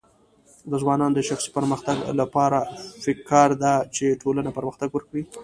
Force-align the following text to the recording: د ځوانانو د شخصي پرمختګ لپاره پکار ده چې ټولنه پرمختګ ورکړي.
د 0.69 0.71
ځوانانو 0.81 1.15
د 1.17 1.21
شخصي 1.29 1.49
پرمختګ 1.57 1.97
لپاره 2.19 2.59
پکار 3.03 3.49
ده 3.63 3.73
چې 3.95 4.19
ټولنه 4.21 4.49
پرمختګ 4.57 4.89
ورکړي. 4.93 5.23